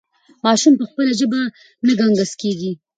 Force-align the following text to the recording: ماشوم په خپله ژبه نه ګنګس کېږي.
ماشوم 0.45 0.73
په 0.79 0.85
خپله 0.89 1.11
ژبه 1.19 1.39
نه 1.85 1.93
ګنګس 1.99 2.31
کېږي. 2.41 2.71